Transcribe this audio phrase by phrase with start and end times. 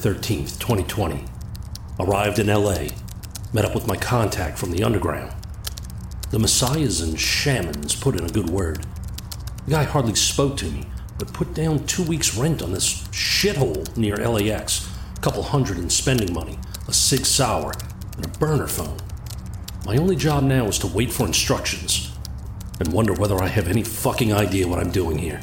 [0.00, 1.24] 13th, 2020.
[1.98, 2.88] Arrived in LA,
[3.52, 5.34] met up with my contact from the underground.
[6.30, 8.86] The messiahs and shamans put in a good word.
[9.66, 10.86] The guy hardly spoke to me,
[11.18, 15.90] but put down two weeks' rent on this shithole near LAX, a couple hundred in
[15.90, 16.58] spending money,
[16.88, 17.72] a Sig Sauer,
[18.16, 18.96] and a burner phone.
[19.84, 22.10] My only job now is to wait for instructions
[22.78, 25.42] and wonder whether I have any fucking idea what I'm doing here.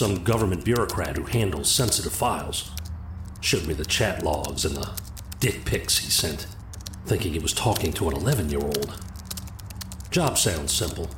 [0.00, 2.70] Some government bureaucrat who handles sensitive files.
[3.42, 4.98] Showed me the chat logs and the
[5.40, 6.46] dick pics he sent,
[7.04, 8.98] thinking he was talking to an 11 year old.
[10.10, 11.10] Job sounds simple.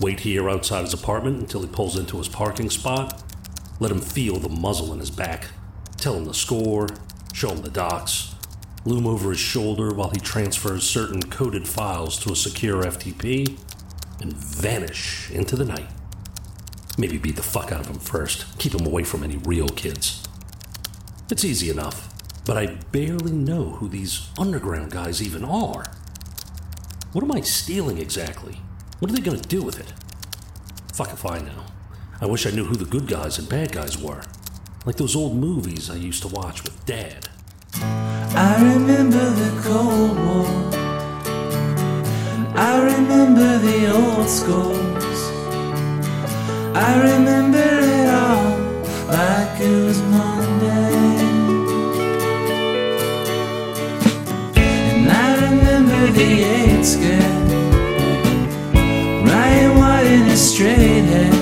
[0.00, 3.20] Wait here outside his apartment until he pulls into his parking spot.
[3.80, 5.48] Let him feel the muzzle in his back.
[5.96, 6.86] Tell him the score.
[7.32, 8.36] Show him the docs.
[8.84, 13.58] Loom over his shoulder while he transfers certain coded files to a secure FTP.
[14.20, 15.88] And vanish into the night.
[16.96, 18.58] Maybe beat the fuck out of him first.
[18.58, 20.22] Keep him away from any real kids.
[21.30, 22.08] It's easy enough,
[22.44, 25.84] but I barely know who these underground guys even are.
[27.12, 28.60] What am I stealing exactly?
[28.98, 29.92] What are they gonna do with it?
[30.94, 31.64] Fuck if I know.
[32.20, 34.22] I wish I knew who the good guys and bad guys were.
[34.86, 37.28] Like those old movies I used to watch with Dad.
[37.74, 40.46] I remember the Cold War.
[42.56, 45.03] I remember the old schools.
[46.76, 48.58] I remember it all
[49.06, 50.94] like it was Monday.
[54.56, 57.42] And I remember the eight scare.
[59.24, 61.34] Ryan White in his straight head.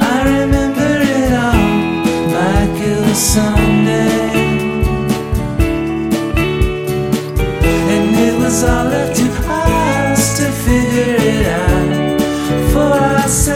[0.00, 1.68] I remember it all
[2.38, 4.30] like it was Sunday.
[7.92, 9.14] And it was all up
[13.26, 13.55] for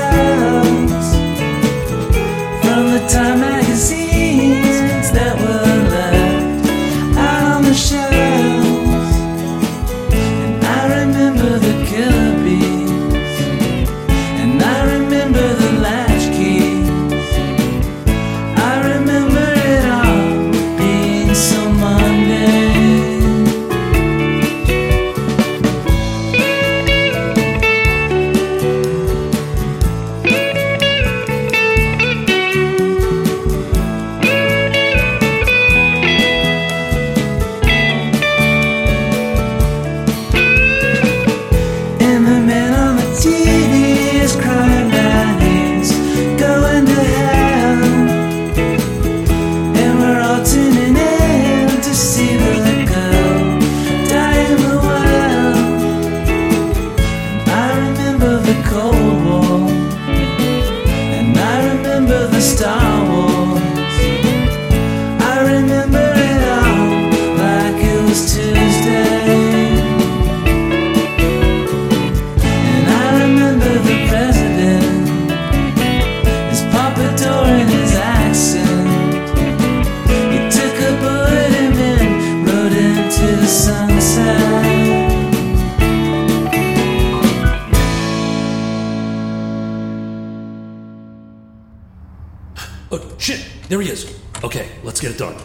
[93.71, 94.19] There he is.
[94.43, 95.37] Okay, let's get it done.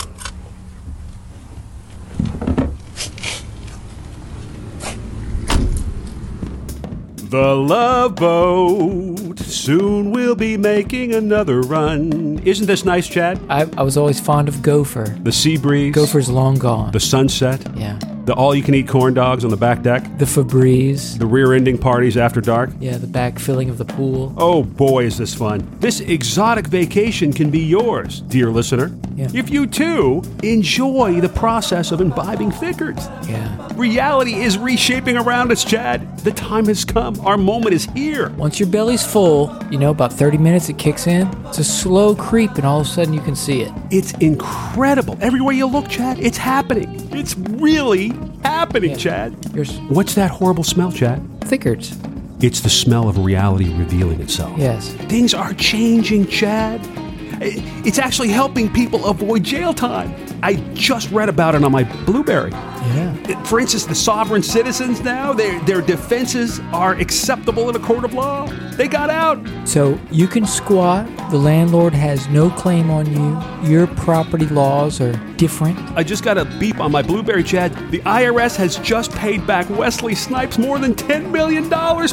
[7.18, 9.38] The Love Boat.
[9.38, 12.40] Soon we'll be making another run.
[12.40, 13.40] Isn't this nice, Chad?
[13.48, 15.16] I, I was always fond of Gopher.
[15.22, 15.94] The sea breeze.
[15.94, 16.94] Gopher's long gone.
[16.94, 17.64] The sunset.
[17.76, 18.00] yeah.
[18.26, 20.04] The all you can eat corn dogs on the back deck.
[20.18, 21.20] The Febreze.
[21.20, 22.72] The rear ending parties after dark.
[22.80, 24.34] Yeah, the back filling of the pool.
[24.38, 25.68] Oh boy, is this fun.
[25.80, 28.92] This exotic vacation can be yours, dear listener.
[29.16, 29.30] Yeah.
[29.34, 32.98] If you too enjoy the process of imbibing Vickers.
[33.30, 33.70] Yeah.
[33.76, 36.18] Reality is reshaping around us, Chad.
[36.20, 37.20] The time has come.
[37.22, 38.30] Our moment is here.
[38.30, 41.28] Once your belly's full, you know, about 30 minutes it kicks in.
[41.46, 43.72] It's a slow creep, and all of a sudden you can see it.
[43.92, 45.18] It's incredible.
[45.22, 47.08] Everywhere you look, Chad, it's happening.
[47.14, 48.98] It's really happening, Yeah.
[48.98, 49.34] Chad.
[49.90, 51.22] What's that horrible smell, Chad?
[51.42, 51.96] Thickards.
[52.42, 54.58] It's the smell of reality revealing itself.
[54.58, 54.90] Yes.
[55.08, 56.82] Things are changing, Chad.
[57.42, 60.14] It's actually helping people avoid jail time.
[60.44, 62.52] I just read about it on my Blueberry.
[62.52, 63.44] Yeah.
[63.46, 68.14] For instance, the sovereign citizens now, their, their defenses are acceptable in a court of
[68.14, 68.48] law.
[68.78, 69.40] They got out.
[69.68, 71.08] So you can squat.
[71.32, 73.70] The landlord has no claim on you.
[73.70, 75.78] Your property laws are different.
[75.98, 77.74] I just got a beep on my Blueberry Chad.
[77.90, 81.64] The IRS has just paid back Wesley Snipes more than $10 million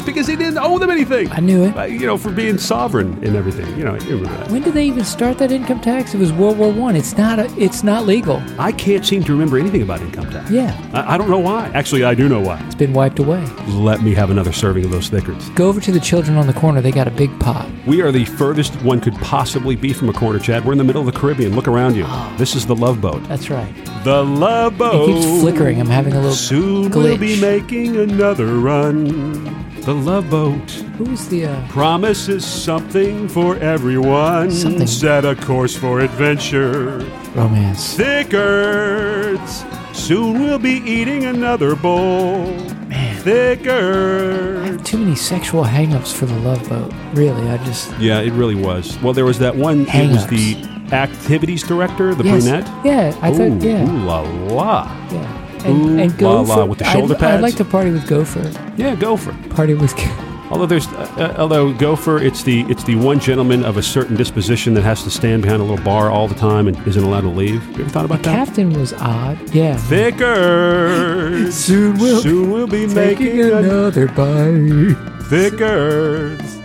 [0.05, 1.29] because he didn't owe them anything.
[1.31, 1.77] I knew it.
[1.77, 3.67] Uh, you know, for being sovereign and everything.
[3.77, 4.49] You know, you remember that.
[4.51, 6.13] When did they even start that income tax?
[6.13, 6.95] It was World War One.
[6.95, 8.41] It's not a, it's not legal.
[8.59, 10.49] I can't seem to remember anything about income tax.
[10.49, 10.75] Yeah.
[10.93, 11.67] I, I don't know why.
[11.73, 12.63] Actually, I do know why.
[12.65, 13.45] It's been wiped away.
[13.67, 15.49] Let me have another serving of those Thickers.
[15.49, 16.81] Go over to the children on the corner.
[16.81, 17.69] They got a big pot.
[17.85, 20.65] We are the furthest one could possibly be from a corner, Chad.
[20.65, 21.55] We're in the middle of the Caribbean.
[21.55, 22.05] Look around you.
[22.37, 23.23] This is the Love Boat.
[23.27, 23.73] That's right.
[24.03, 25.09] The Love boat.
[25.09, 25.79] It keeps flickering.
[25.79, 26.95] I'm having a little Soon glitch.
[27.03, 29.71] we'll be making another run.
[29.81, 34.51] The Love Boat Who's the uh, promises something for everyone.
[34.51, 34.87] Something.
[34.87, 36.99] Set a course for adventure.
[37.35, 37.95] romance?
[37.95, 39.63] Thickers.
[39.93, 42.45] Soon we'll be eating another bowl.
[42.87, 46.91] Man, I have too many sexual hang-ups for the Love Boat.
[47.13, 48.99] Really, I just Yeah, it really was.
[49.01, 49.81] Well, there was that one.
[49.81, 49.89] It was
[50.25, 50.25] Hang-ups.
[50.27, 50.55] the
[50.93, 52.85] activities director, the yes, brunette.
[52.85, 53.17] yeah.
[53.21, 55.07] I ooh, thought yeah, ooh la la.
[55.11, 55.39] yeah.
[55.67, 56.59] Ooh, And, and la, Gopher.
[56.59, 57.41] la, with the shoulder I'd, I'd pads.
[57.41, 58.51] like to party with Gopher.
[58.75, 59.49] Yeah, go for it.
[59.51, 59.93] Party with.
[60.53, 64.15] Although there's, uh, uh, although Gopher, it's the it's the one gentleman of a certain
[64.15, 67.21] disposition that has to stand behind a little bar all the time and isn't allowed
[67.21, 67.65] to leave.
[67.69, 68.45] You ever thought about that?
[68.45, 69.39] Captain was odd.
[69.49, 69.75] Yeah.
[69.77, 71.55] Thickers.
[71.55, 74.93] Soon we'll Soon we'll be making another bite.
[75.23, 76.59] thickers.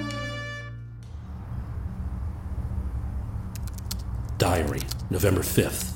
[4.36, 5.94] Diary, November 5th.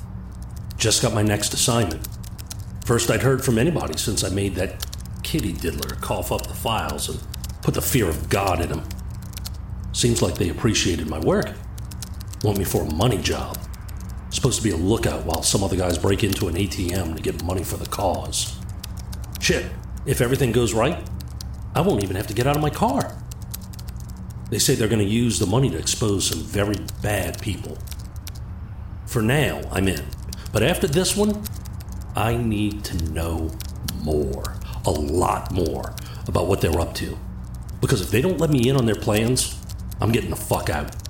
[0.77, 2.07] Just got my next assignment.
[2.85, 4.83] First I'd heard from anybody since I made that
[5.21, 7.19] kitty diddler cough up the files and
[7.63, 8.83] put the fear of God in him.
[9.93, 11.49] Seems like they appreciated my work.
[12.43, 13.57] Want me for a money job.
[14.29, 17.43] Supposed to be a lookout while some other guys break into an ATM to get
[17.43, 18.57] money for the cause.
[19.39, 19.65] Shit,
[20.05, 21.07] if everything goes right,
[21.73, 23.17] I won't even have to get out of my car.
[24.49, 27.77] They say they're going to use the money to expose some very bad people.
[29.05, 30.05] For now, I'm in.
[30.51, 31.43] But after this one,
[32.15, 33.51] I need to know
[34.01, 35.95] more, a lot more,
[36.27, 37.17] about what they're up to.
[37.83, 39.59] Because if they don't let me in on their plans,
[39.99, 41.02] I'm getting the fuck out.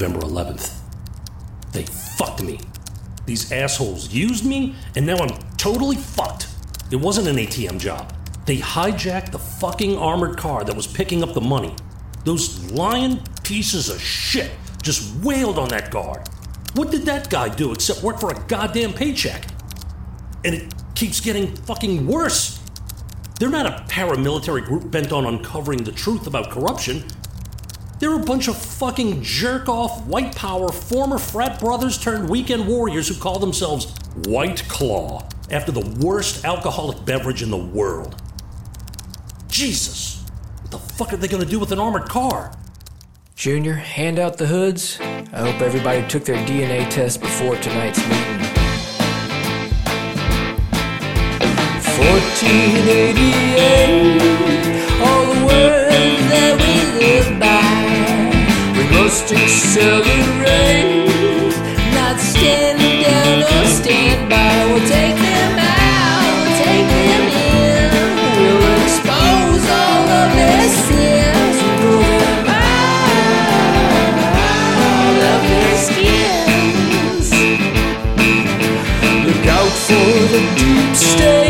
[0.00, 0.78] November 11th.
[1.72, 2.60] They fucked me.
[3.26, 6.46] These assholes used me, and now I'm totally fucked.
[6.92, 8.14] It wasn't an ATM job.
[8.46, 11.74] They hijacked the fucking armored car that was picking up the money.
[12.24, 14.52] Those lying pieces of shit
[14.84, 16.28] just wailed on that guard.
[16.74, 19.46] What did that guy do except work for a goddamn paycheck?
[20.44, 22.60] And it keeps getting fucking worse.
[23.40, 27.02] They're not a paramilitary group bent on uncovering the truth about corruption.
[27.98, 33.08] They're a bunch of fucking jerk off white power former frat brothers turned weekend warriors
[33.08, 33.92] who call themselves
[34.26, 38.14] White Claw after the worst alcoholic beverage in the world.
[39.48, 40.22] Jesus!
[40.62, 42.52] What the fuck are they gonna do with an armored car?
[43.34, 44.98] Junior, hand out the hoods.
[45.00, 48.38] I hope everybody took their DNA test before tonight's meeting.
[51.98, 54.22] 1488,
[55.02, 57.57] all the words that we live by.
[59.08, 61.08] Must accelerate,
[61.94, 64.52] not stand down or stand by.
[64.68, 67.24] We'll take them out, we'll take them
[67.56, 67.88] in.
[68.36, 71.56] We'll expose all of their sins.
[71.80, 72.52] Pull them
[74.12, 74.20] out
[75.32, 77.28] of their skins.
[79.24, 81.47] Look out for the deep state,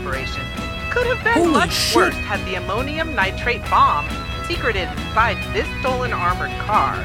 [0.00, 0.42] operation
[0.90, 1.96] could have been Holy much shit.
[1.96, 4.06] worse had the ammonium nitrate bomb
[4.46, 6.96] secreted inside this stolen armored car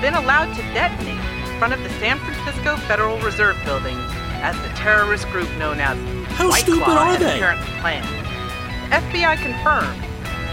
[0.00, 3.96] been allowed to detonate in front of the San Francisco Federal Reserve Building
[4.42, 5.96] as the terrorist group known as
[6.36, 7.36] How White stupid Claw are they?
[7.36, 8.08] apparently planned.
[8.90, 10.02] The FBI confirmed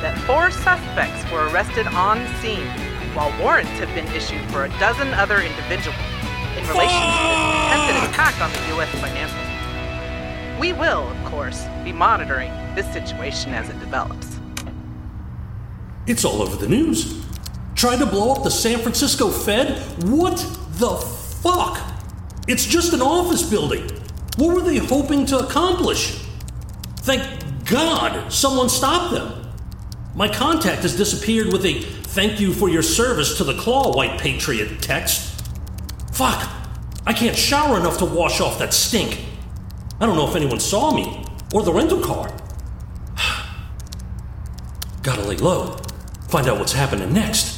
[0.03, 2.67] that four suspects were arrested on the scene,
[3.15, 5.97] while warrants have been issued for a dozen other individuals
[6.55, 8.91] in relation to this attempted attack on the U.S.
[8.99, 9.39] financial.
[10.59, 14.37] We will, of course, be monitoring this situation as it develops.
[16.05, 17.25] It's all over the news.
[17.75, 19.79] Trying to blow up the San Francisco Fed?
[20.03, 20.35] What
[20.71, 21.79] the fuck?
[22.47, 23.89] It's just an office building.
[24.35, 26.25] What were they hoping to accomplish?
[26.97, 27.23] Thank
[27.65, 29.49] God someone stopped them.
[30.13, 34.19] My contact has disappeared with a thank you for your service to the Claw, White
[34.19, 35.41] Patriot text.
[36.11, 36.49] Fuck,
[37.05, 39.23] I can't shower enough to wash off that stink.
[40.01, 42.31] I don't know if anyone saw me or the rental car.
[45.03, 45.77] Gotta lay low.
[46.29, 47.57] Find out what's happening next.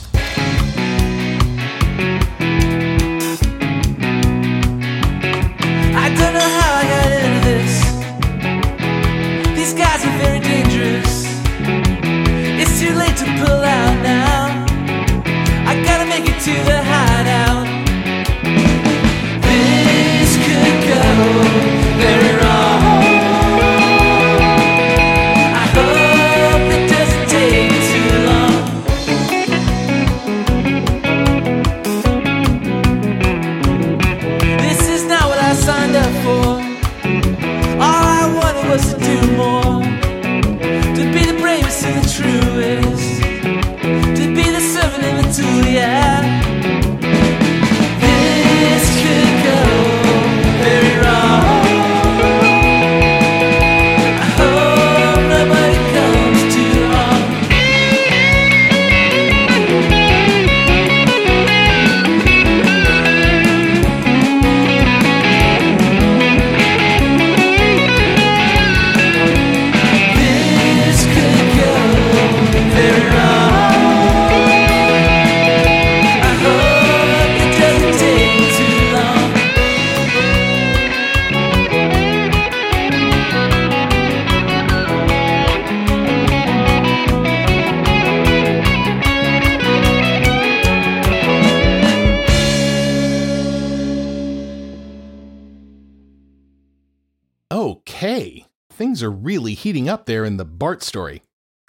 [100.60, 101.24] Bart story.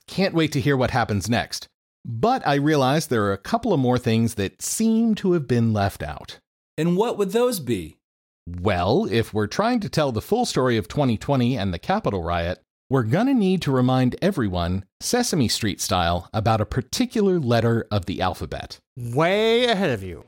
[0.08, 1.68] Can't wait to hear what happens next.
[2.04, 5.72] But I realize there are a couple of more things that seem to have been
[5.72, 6.40] left out.
[6.76, 7.98] And what would those be?
[8.48, 12.58] Well, if we're trying to tell the full story of 2020 and the Capitol riot,
[12.88, 18.20] we're gonna need to remind everyone, Sesame Street style, about a particular letter of the
[18.20, 18.80] alphabet.
[18.96, 20.24] Way ahead of you.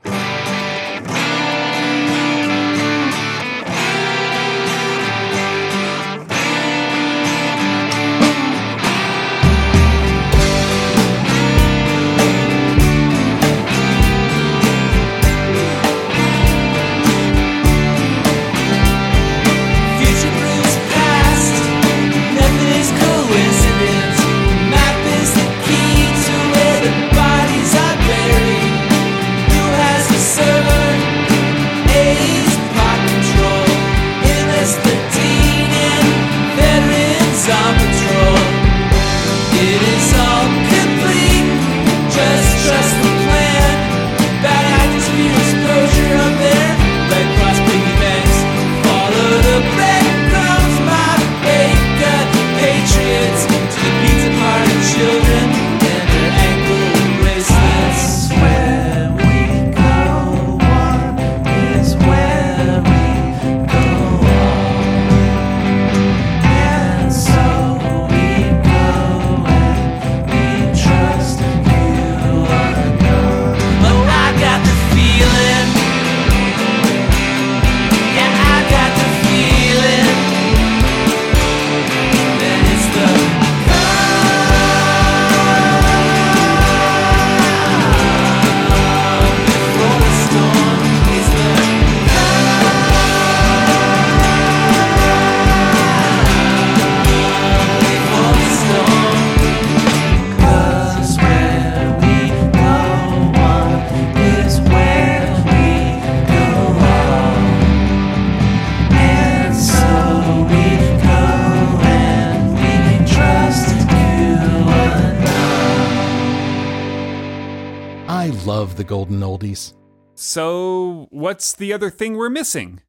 [121.43, 122.81] What's the other thing we're missing?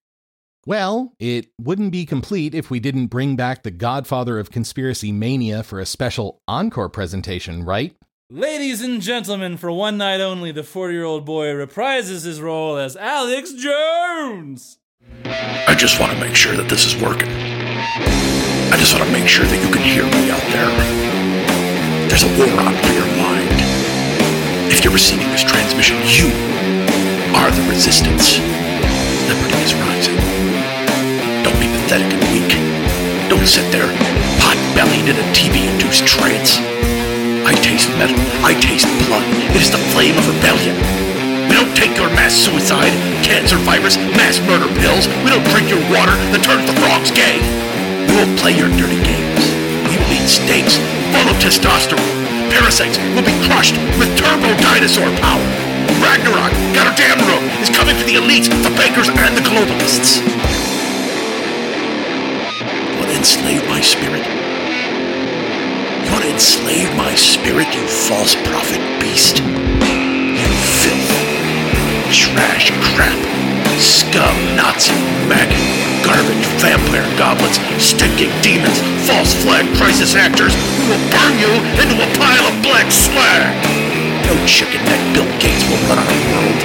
[0.65, 5.65] Well, it wouldn't be complete if we didn't bring back the godfather of conspiracy mania
[5.65, 7.97] for a special encore presentation, right?
[8.31, 12.77] Ladies and gentlemen, for one night only, the 40 year old boy reprises his role
[12.77, 14.79] as Alex Jones.
[15.25, 17.31] I just want to make sure that this is working.
[17.33, 20.71] I just want to make sure that you can hear me out there.
[22.09, 23.51] There's a war on for your mind.
[24.71, 26.84] If you're receiving this transmission, you
[27.35, 28.39] are the resistance.
[29.27, 30.17] Liberty is rising.
[31.43, 32.51] Don't be pathetic and weak.
[33.29, 33.91] Don't sit there,
[34.39, 36.63] pot-bellied in a TV-induced trance.
[37.45, 38.17] I taste metal.
[38.47, 39.27] I taste blood.
[39.53, 40.79] It is the flame of rebellion.
[41.51, 42.95] We don't take your mass suicide,
[43.27, 45.11] cancer virus, mass murder pills.
[45.27, 47.43] We don't drink your water that turns the frogs gay.
[48.09, 49.45] We won't play your dirty games.
[49.91, 50.79] We will eat steaks
[51.13, 52.15] full of testosterone.
[52.49, 55.64] Parasites will be crushed with turbo dinosaur power.
[56.15, 60.23] Ragnarok, got a damn room, is coming for the elites, the bankers, and the globalists.
[62.63, 64.23] You Want to enslave my spirit?
[66.07, 69.43] You want to enslave my spirit, you false prophet beast?
[69.43, 70.47] You
[70.79, 71.11] filth,
[72.15, 73.19] trash crap,
[73.83, 74.95] scum, Nazi,
[75.27, 75.59] maggot,
[76.07, 78.79] garbage, vampire, goblins, stinking demons,
[79.11, 81.51] false flag crisis actors who will burn you
[81.83, 83.84] into a pile of black slag.
[84.27, 86.61] No chicken neck Bill Gates will run our world.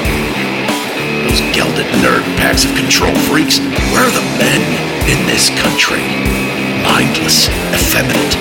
[1.27, 3.59] Those gelded nerd packs of control freaks,
[3.91, 4.61] where are the men
[5.11, 6.01] in this country?
[6.83, 8.35] Mindless, effeminate,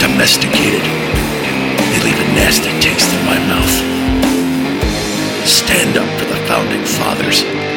[0.00, 0.82] domesticated.
[0.82, 3.74] They leave a nasty taste in my mouth.
[5.46, 7.73] Stand up for the founding fathers.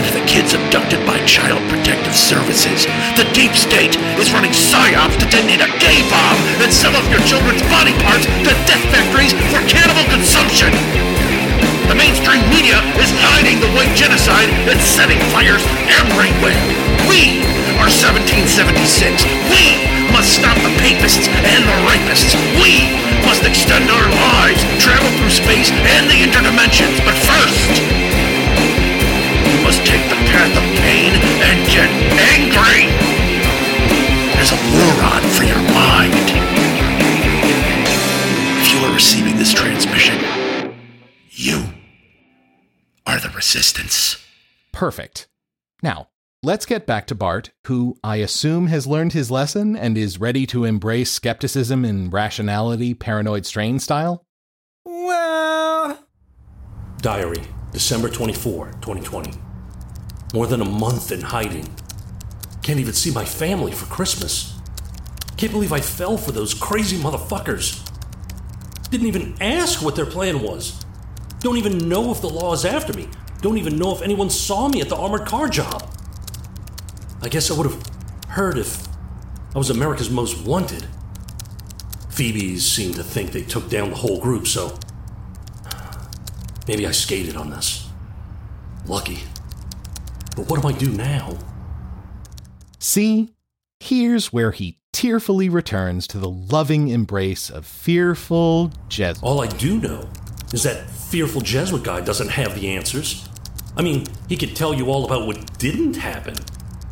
[0.00, 2.88] The kids abducted by Child Protective Services.
[3.20, 7.20] The deep state is running psyops to detonate a gay bomb and some of your
[7.28, 10.72] children's body parts to death factories for cannibal consumption.
[11.92, 15.60] The mainstream media is hiding the white genocide and setting fires
[15.92, 16.56] everywhere.
[17.04, 17.44] We
[17.76, 19.28] are 1776.
[19.52, 19.84] We
[20.16, 22.32] must stop the papists and the rapists.
[22.56, 22.88] We
[23.28, 26.98] must extend our lives, travel through space and the interdimensions.
[27.04, 28.09] But first,
[30.30, 31.12] path of pain
[31.42, 31.90] and get
[32.34, 32.86] angry.
[34.34, 36.14] There's a moron for your mind.
[38.62, 40.18] If you are receiving this transmission,
[41.30, 41.64] you
[43.06, 44.24] are the resistance.
[44.72, 45.28] Perfect.
[45.82, 46.08] Now,
[46.42, 50.46] let's get back to Bart, who I assume has learned his lesson and is ready
[50.46, 54.24] to embrace skepticism and rationality, paranoid strain style.
[54.84, 55.98] Well,
[56.98, 59.49] Diary, December 24, 2020.
[60.32, 61.68] More than a month in hiding.
[62.62, 64.58] Can't even see my family for Christmas.
[65.36, 67.86] Can't believe I fell for those crazy motherfuckers.
[68.90, 70.84] Didn't even ask what their plan was.
[71.40, 73.08] Don't even know if the law is after me.
[73.40, 75.90] Don't even know if anyone saw me at the armored car job.
[77.22, 77.82] I guess I would have
[78.28, 78.86] heard if
[79.54, 80.86] I was America's most wanted.
[82.10, 84.78] Phoebe's seemed to think they took down the whole group, so
[86.68, 87.88] maybe I skated on this.
[88.86, 89.20] Lucky.
[90.36, 91.38] But what do I do now?
[92.78, 93.34] See,
[93.78, 99.22] here's where he tearfully returns to the loving embrace of fearful Jesuit.
[99.22, 100.08] All I do know
[100.52, 103.28] is that fearful Jesuit guy doesn't have the answers.
[103.76, 106.34] I mean, he could tell you all about what didn't happen,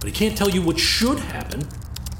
[0.01, 1.67] but he can't tell you what should happen.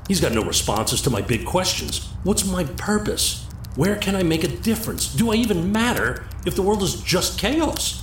[0.09, 2.13] He's got no responses to my big questions.
[2.25, 3.47] What's my purpose?
[3.77, 5.15] Where can I make a difference?
[5.15, 8.03] Do I even matter if the world is just chaos?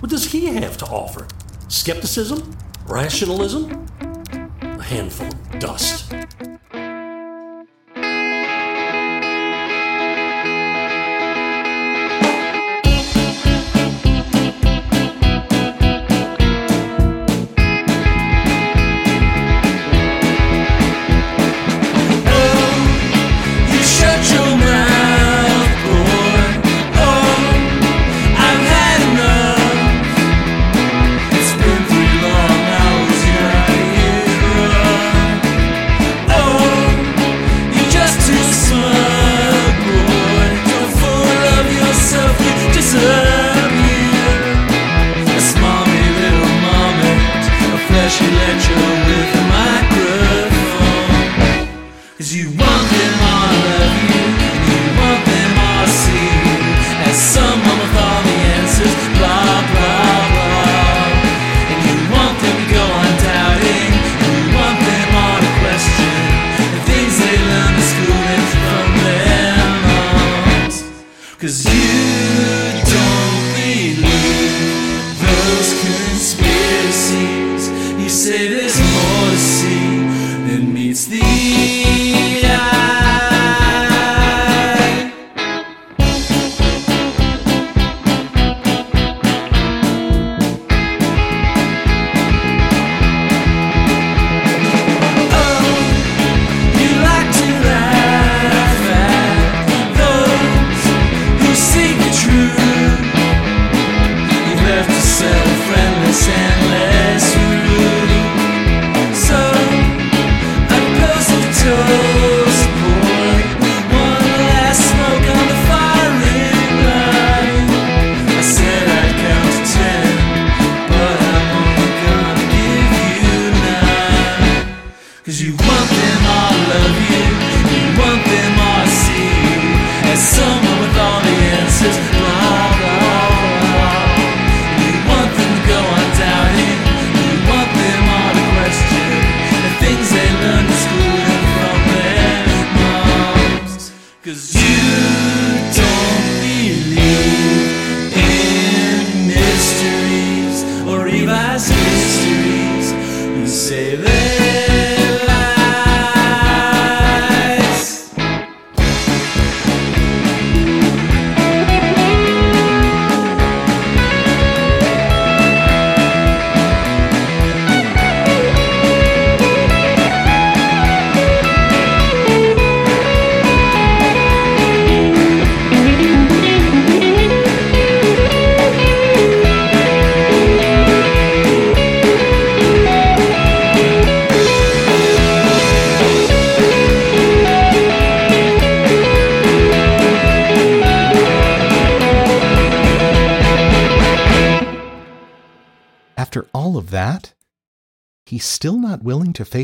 [0.00, 1.26] What does he have to offer?
[1.76, 2.56] Skepticism?
[2.86, 3.86] Rationalism?
[4.62, 6.10] A handful of dust.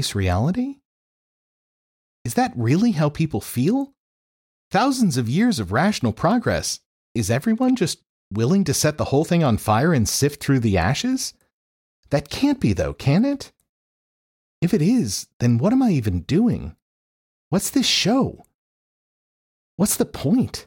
[0.03, 0.79] Face reality?
[2.25, 3.95] Is that really how people feel?
[4.71, 6.81] Thousands of years of rational progress.
[7.15, 10.77] Is everyone just willing to set the whole thing on fire and sift through the
[10.77, 11.35] ashes?
[12.11, 13.53] That can't be, though, can it?
[14.61, 16.75] If it is, then what am I even doing?
[17.51, 18.45] What's this show?
[19.77, 20.67] What's the point?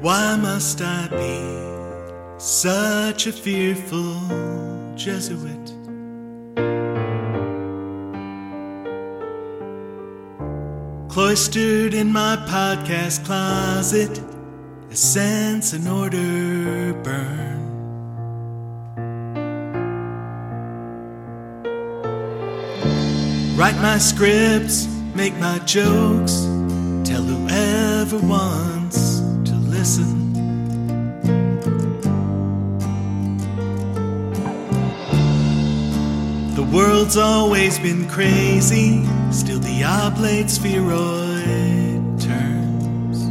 [0.00, 5.75] Why must I be such a fearful Jesuit?
[11.16, 14.20] Cloistered in my podcast closet,
[14.90, 17.56] a sense and order burn.
[23.56, 26.44] Write my scripts, make my jokes,
[27.08, 30.25] tell whoever wants to listen.
[36.72, 43.24] World's always been crazy, still the oblate spheroid turns.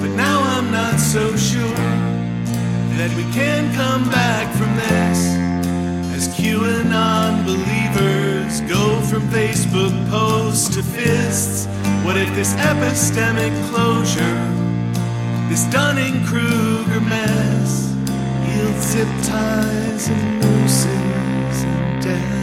[0.00, 1.84] But now I'm not so sure
[2.96, 5.36] that we can come back from this.
[6.16, 11.66] As QAnon believers go from Facebook posts to fists,
[12.04, 14.57] what if this epistemic closure,
[15.48, 17.94] this Dunning Kruger mess,
[18.46, 22.37] yields zip ties and nooses and death?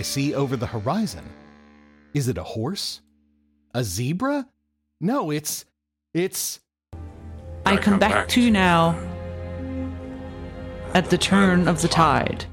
[0.00, 1.28] I see over the horizon?
[2.14, 3.02] Is it a horse?
[3.74, 4.48] A zebra?
[4.98, 5.66] No, it's.
[6.14, 6.58] It's.
[7.66, 8.98] I come back to you now
[10.94, 12.46] at the turn of the tide.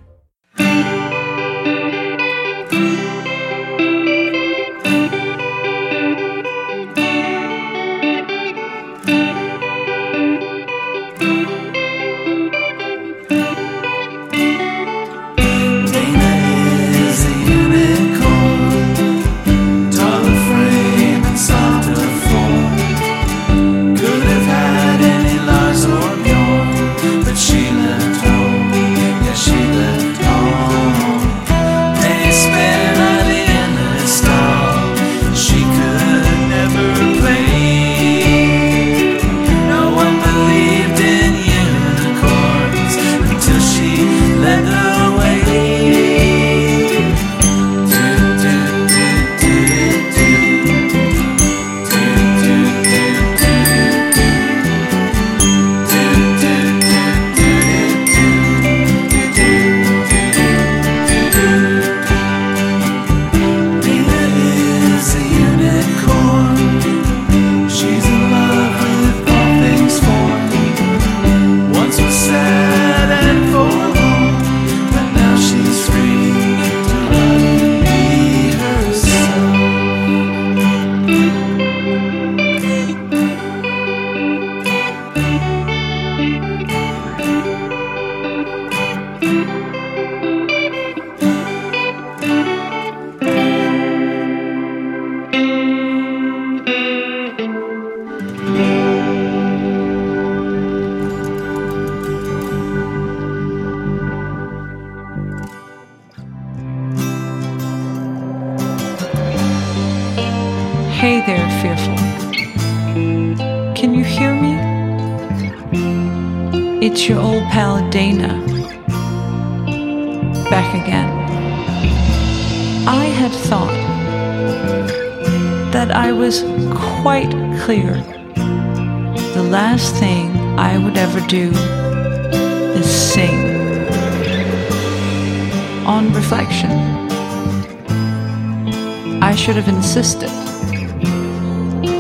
[139.88, 140.30] Insisted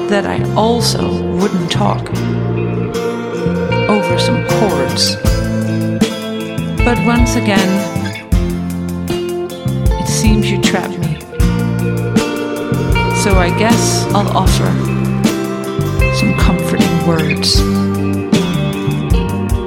[0.09, 2.01] that I also wouldn't talk
[3.87, 5.15] over some chords.
[6.83, 7.69] But once again,
[10.01, 11.17] it seems you trapped me.
[13.23, 14.69] So I guess I'll offer
[16.19, 17.55] some comforting words.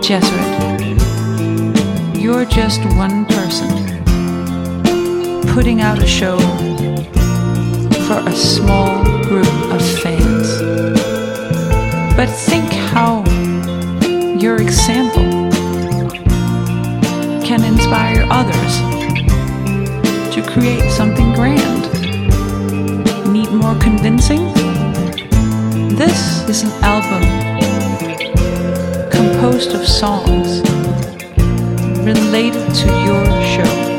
[0.06, 0.98] Jesuit,
[2.20, 3.70] you're just one person
[5.54, 6.38] putting out a show
[8.10, 10.58] for a small group of fans.
[12.16, 13.22] But think how
[14.36, 15.30] your example
[17.46, 18.72] can inspire others
[20.34, 21.84] to create something grand.
[23.32, 24.42] Need more convincing?
[25.94, 27.22] This is an album
[29.08, 30.62] composed of songs
[32.04, 33.89] related to your show.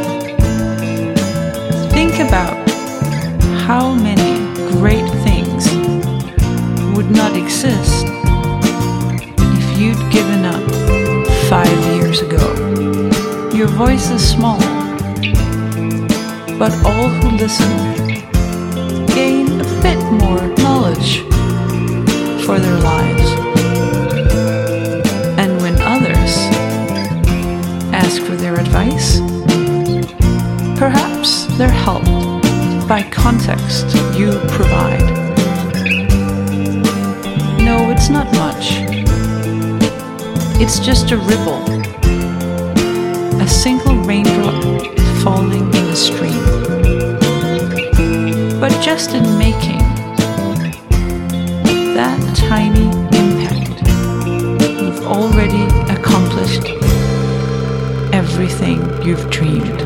[13.88, 14.60] Voice is small,
[16.60, 17.72] but all who listen
[19.08, 21.22] gain a bit more knowledge
[22.46, 23.30] for their lives.
[25.42, 26.34] And when others
[27.92, 29.20] ask for their advice,
[30.78, 32.06] perhaps they're helped
[32.88, 35.08] by context you provide.
[37.58, 38.66] No, it's not much.
[40.62, 41.71] It's just a ripple,
[43.52, 44.64] single raindrop
[45.22, 46.44] falling in a stream.
[48.60, 49.80] But just in making
[51.96, 52.86] that tiny
[53.18, 53.82] impact,
[54.82, 56.66] you've already accomplished
[58.14, 59.82] everything you've dreamed.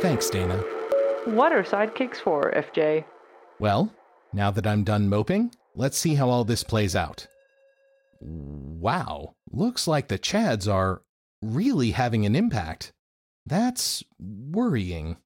[0.00, 0.56] Thanks, Dana.
[1.24, 3.04] What are sidekicks for, FJ?
[3.58, 3.92] Well,
[4.32, 7.26] now that I'm done moping, let's see how all this plays out.
[8.20, 11.02] Wow, looks like the Chads are
[11.42, 12.92] really having an impact.
[13.46, 15.16] That's worrying.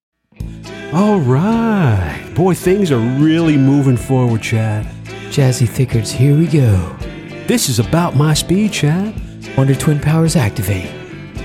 [0.92, 2.32] All right.
[2.34, 4.86] Boy, things are really moving forward, Chad.
[5.30, 6.96] Jazzy Thickers, here we go.
[7.46, 9.14] This is about my speed, Chad.
[9.56, 10.90] Wonder Twin powers activate.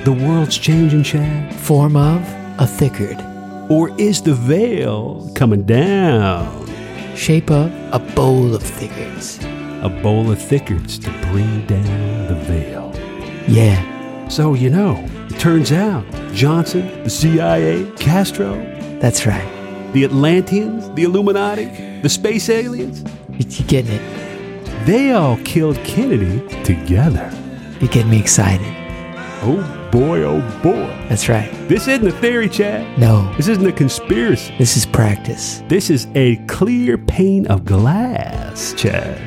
[0.03, 1.53] The world's changing, Chad.
[1.55, 2.21] Form of
[2.59, 3.19] a thickard.
[3.69, 6.67] Or is the veil coming down?
[7.15, 9.39] Shape of a bowl of thickards.
[9.83, 12.26] A bowl of thickards to bring down the veil.
[13.47, 18.53] Yeah, So, you know, it turns out Johnson, the CIA, Castro,
[18.99, 19.47] that's right.
[19.93, 21.65] the Atlanteans, the Illuminati,
[22.01, 24.85] the space aliens, You you getting it?
[24.85, 27.29] they all killed Kennedy together.
[27.79, 28.65] You getting me excited?
[29.43, 30.87] Oh boy, oh boy.
[31.09, 31.49] That's right.
[31.69, 32.97] This isn't a theory, Chad.
[32.99, 34.53] No, This isn't a conspiracy.
[34.57, 35.61] this is practice.
[35.69, 39.17] This is a clear pane of glass, Chad.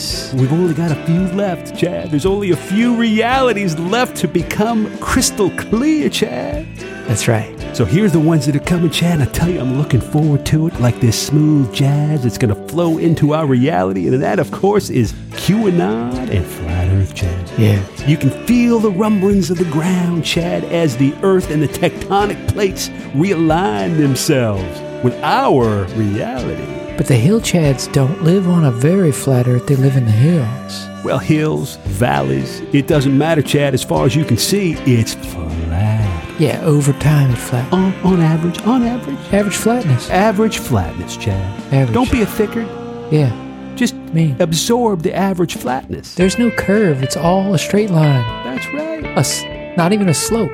[0.00, 0.32] Yes.
[0.32, 2.10] We've only got a few left, Chad.
[2.10, 6.66] There's only a few realities left to become crystal clear, Chad.
[7.06, 7.54] That's right.
[7.76, 9.20] So here's the ones that are coming, Chad.
[9.20, 12.68] I tell you, I'm looking forward to it like this smooth jazz that's going to
[12.68, 14.06] flow into our reality.
[14.06, 17.50] And that, of course, is QAnon and Flat Earth, Chad.
[17.58, 17.84] Yeah.
[18.06, 22.48] You can feel the rumblings of the ground, Chad, as the earth and the tectonic
[22.48, 26.79] plates realign themselves with our reality.
[27.00, 30.10] But the hill chads don't live on a very flat earth, they live in the
[30.10, 30.86] hills.
[31.02, 33.72] Well, hills, valleys, it doesn't matter, Chad.
[33.72, 36.38] As far as you can see, it's flat.
[36.38, 37.72] Yeah, over time it's flat.
[37.72, 39.16] On, on average, on average.
[39.32, 40.10] Average flatness.
[40.10, 41.72] Average flatness, Chad.
[41.72, 41.94] Average.
[41.94, 42.64] Don't be a thicker.
[43.10, 43.34] Yeah.
[43.76, 44.36] Just Me.
[44.38, 46.16] absorb the average flatness.
[46.16, 48.26] There's no curve, it's all a straight line.
[48.44, 49.04] That's right.
[49.16, 50.52] A not even a slope.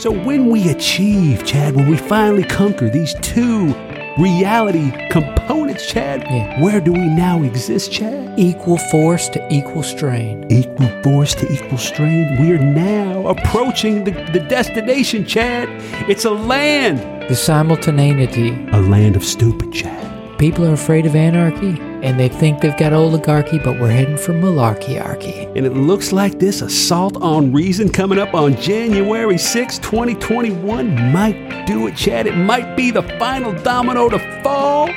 [0.00, 3.76] So when we achieve, Chad, when we finally conquer these two
[4.18, 6.60] reality components, Chad, Yeah.
[6.62, 8.38] where do we now exist, Chad?
[8.38, 10.46] Equal force to equal strain.
[10.50, 12.36] Equal force to equal strain.
[12.40, 15.68] We're now approaching the, the destination, Chad.
[16.08, 16.98] It's a land.
[17.28, 18.50] The simultaneity.
[18.72, 20.38] A land of stupid, Chad.
[20.38, 24.32] People are afraid of anarchy, and they think they've got oligarchy, but we're heading for
[24.32, 25.48] malarkeyarchy.
[25.56, 31.66] And it looks like this assault on reason coming up on January 6, 2021 might
[31.66, 32.28] do it, Chad.
[32.28, 34.88] It might be the final domino to fall,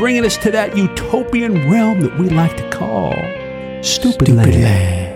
[0.00, 3.12] bringing us to that utopian realm that we like to call
[3.82, 4.54] Stupid, Stupid Land.
[4.54, 5.09] land.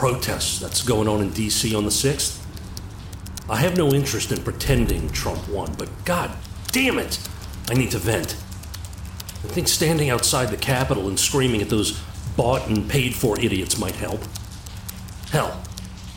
[0.00, 1.74] Protest that's going on in D.C.
[1.74, 2.42] on the 6th.
[3.50, 6.30] I have no interest in pretending Trump won, but god
[6.72, 7.18] damn it,
[7.68, 8.32] I need to vent.
[8.32, 12.00] I think standing outside the Capitol and screaming at those
[12.34, 14.22] bought and paid for idiots might help.
[15.32, 15.60] Hell,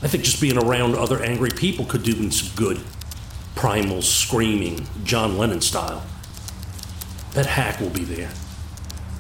[0.02, 2.80] I think just being around other angry people could do me some good.
[3.54, 6.06] Primal screaming, John Lennon style.
[7.34, 8.32] That hack will be there.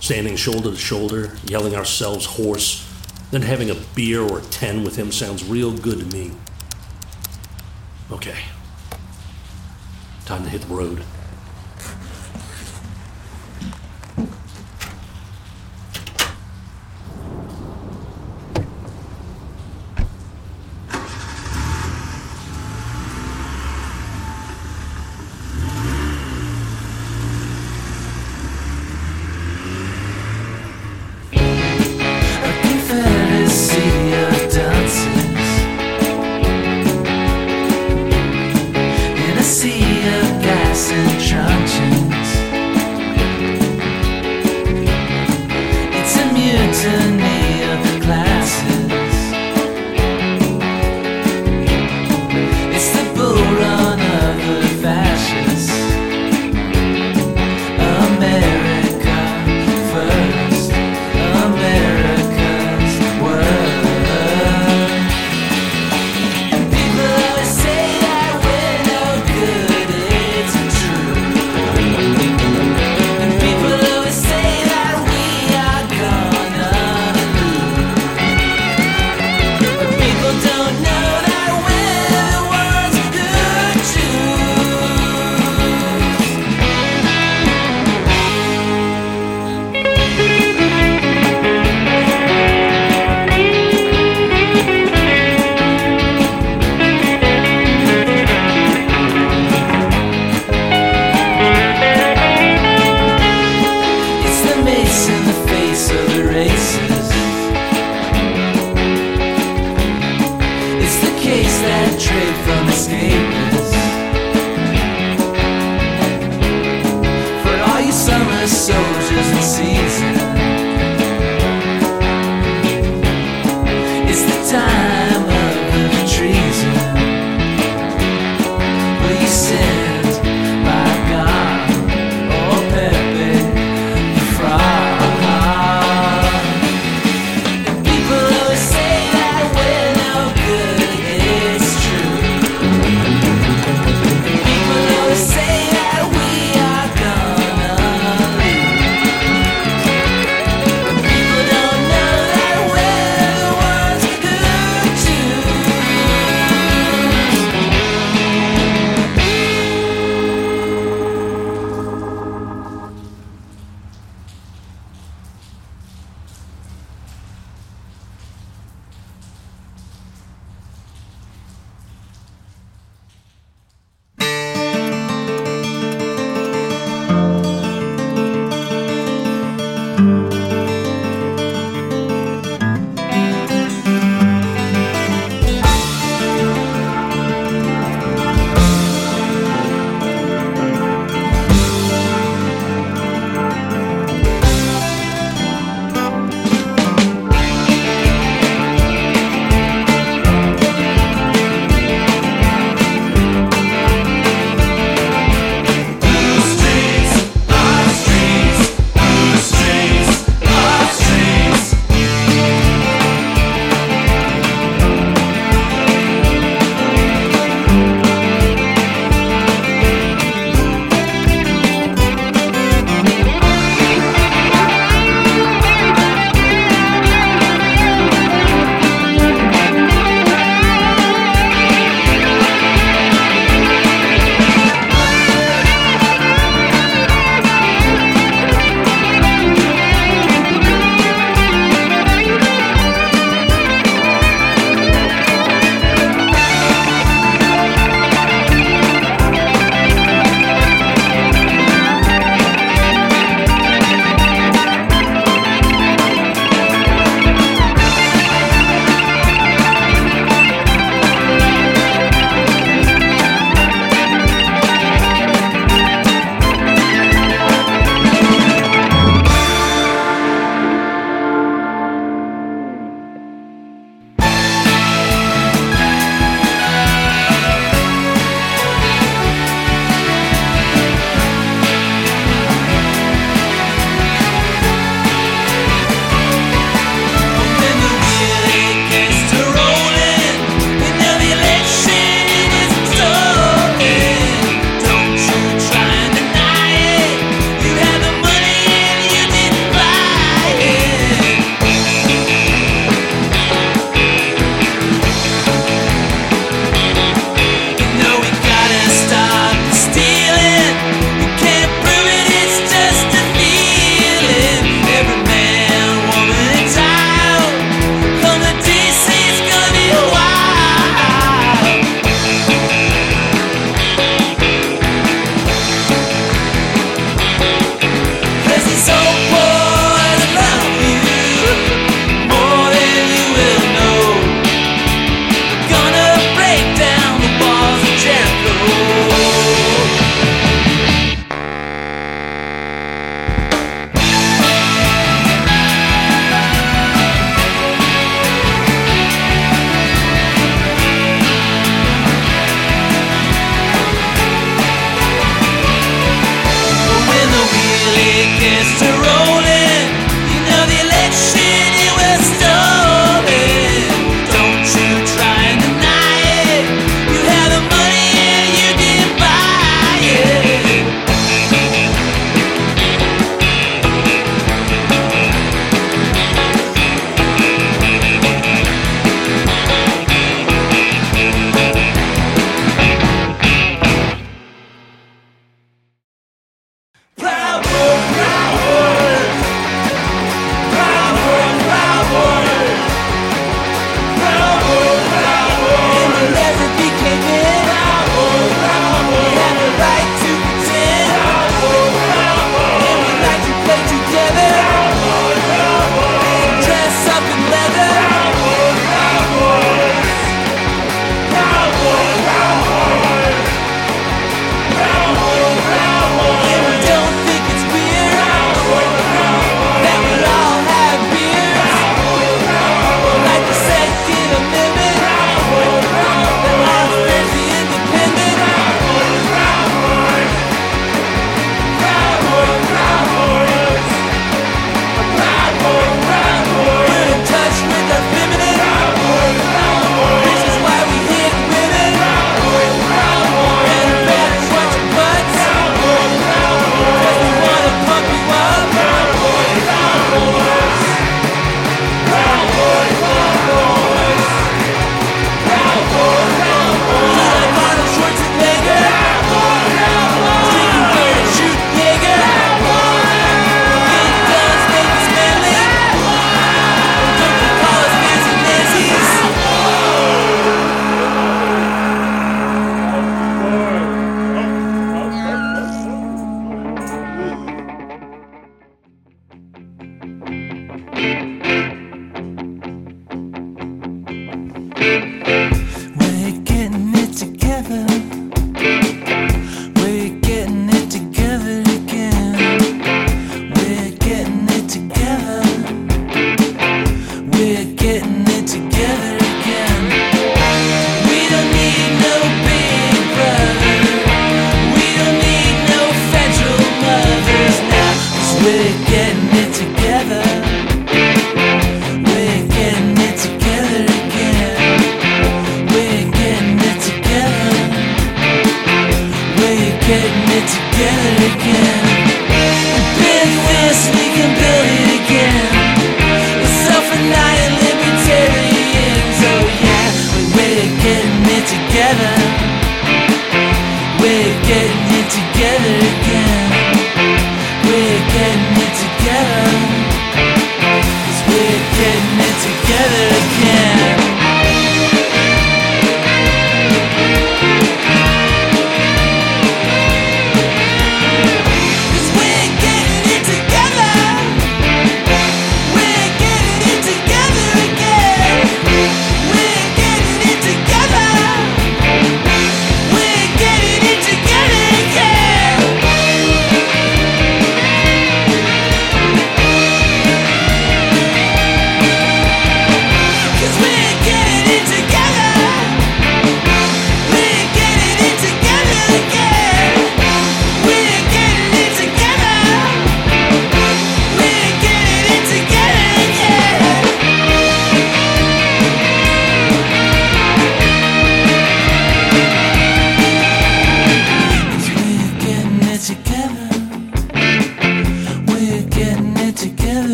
[0.00, 2.85] Standing shoulder to shoulder, yelling ourselves hoarse,
[3.30, 6.32] then having a beer or ten with him sounds real good to me.
[8.10, 8.38] Okay.
[10.24, 11.02] Time to hit the road.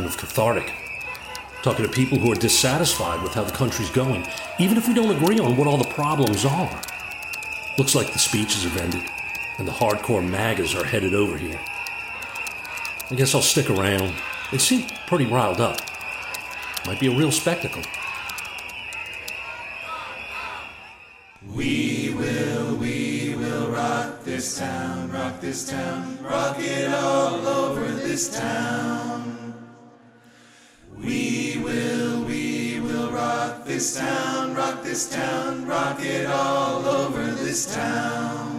[0.00, 0.72] Kind of cathartic.
[1.62, 4.26] Talking to people who are dissatisfied with how the country's going,
[4.58, 6.80] even if we don't agree on what all the problems are.
[7.76, 9.02] Looks like the speeches have ended,
[9.58, 11.60] and the hardcore MAGAs are headed over here.
[13.10, 14.14] I guess I'll stick around.
[14.50, 15.78] They seem pretty riled up.
[16.86, 17.82] Might be a real spectacle.
[21.54, 28.34] We will, we will rock this town, rock this town, rock it all over this
[28.34, 29.39] town.
[31.70, 38.49] Will, we will rock this town, rock this town, rock it all over this town.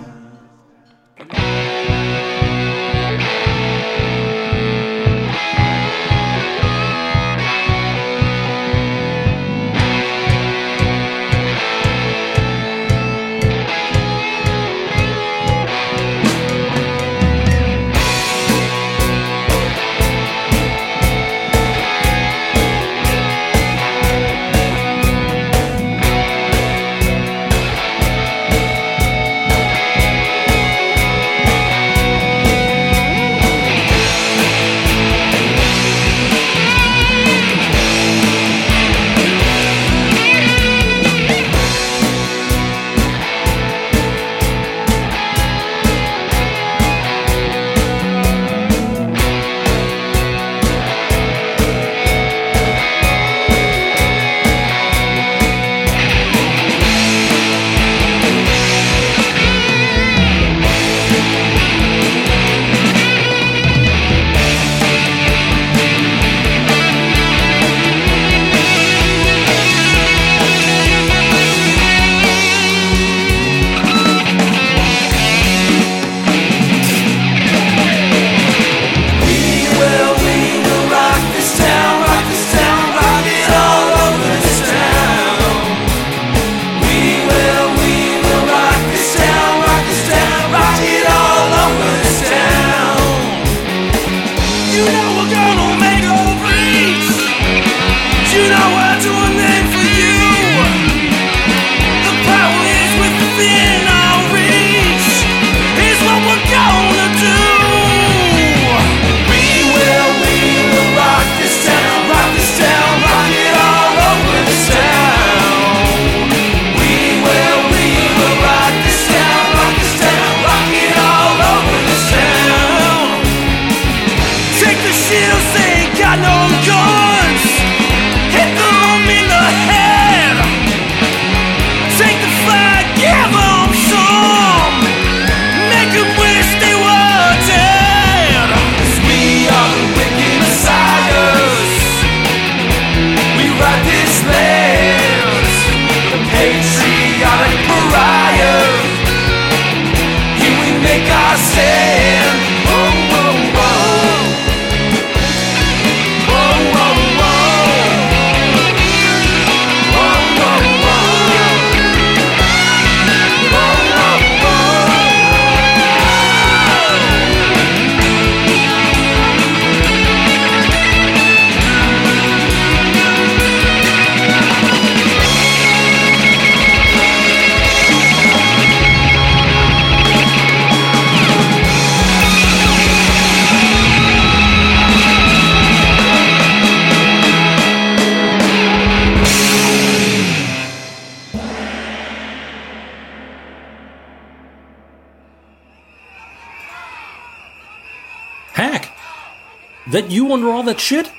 [199.89, 201.11] That you under all that shit?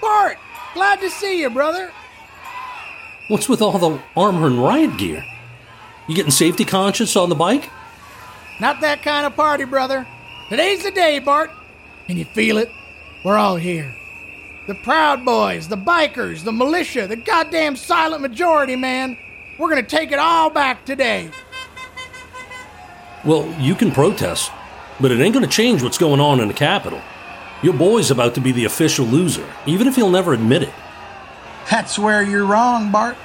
[0.00, 0.38] Bart,
[0.74, 1.92] glad to see you, brother.
[3.28, 5.24] What's with all the armor and riot gear?
[6.08, 7.70] You getting safety conscious on the bike?
[8.60, 10.06] Not that kind of party, brother.
[10.48, 11.50] Today's the day, Bart.
[12.06, 12.68] Can you feel it?
[13.24, 13.94] We're all here.
[14.66, 19.16] The Proud Boys, the bikers, the militia, the goddamn silent majority, man.
[19.58, 21.30] We're gonna take it all back today.
[23.24, 24.50] Well, you can protest,
[25.00, 27.00] but it ain't gonna change what's going on in the Capitol.
[27.62, 30.72] Your boy's about to be the official loser, even if he'll never admit it.
[31.70, 33.16] That's where you're wrong, Bart.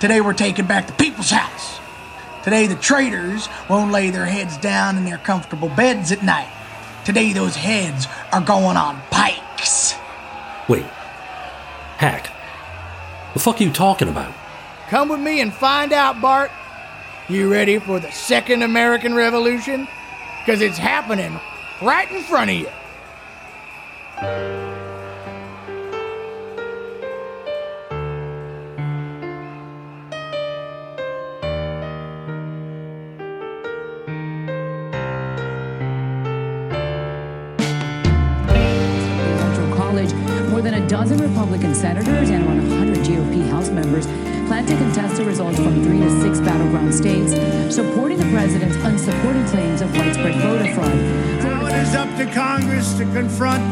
[0.00, 1.78] Today we're taking back the people's house.
[2.42, 6.52] Today the traitors won't lay their heads down in their comfortable beds at night.
[7.04, 9.94] Today those heads are going on pikes.
[10.68, 10.84] Wait.
[11.98, 12.30] Hack.
[13.34, 14.34] The fuck are you talking about?
[14.88, 16.50] Come with me and find out, Bart.
[17.28, 19.88] You ready for the Second American Revolution?
[20.46, 21.40] Because it's happening
[21.82, 22.68] right in front of you.
[39.74, 40.14] College,
[40.48, 44.06] more than a dozen Republican senators and around 100 GOP House members
[44.46, 47.32] plan to contest the results from three to six battleground states,
[47.74, 50.94] supporting the president's unsupported claims of widespread voter fraud.
[51.42, 53.62] Now it is up to Congress to confront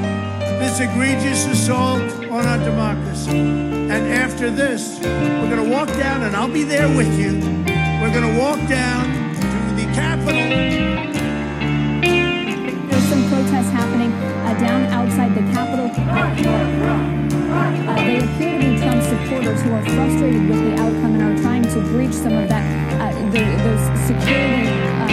[0.59, 3.39] this egregious assault on our democracy.
[3.39, 7.39] And after this, we're going to walk down, and I'll be there with you.
[8.03, 9.05] We're going to walk down
[9.35, 10.43] to the Capitol.
[12.91, 17.34] There's some protests happening uh, down outside the Capitol.
[17.55, 21.38] Uh, they appear to be Trump supporters who are frustrated with the outcome and are
[21.42, 22.64] trying to breach some of that,
[23.00, 25.07] uh, the, those security uh,